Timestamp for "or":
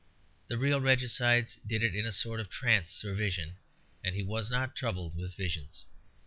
3.05-3.13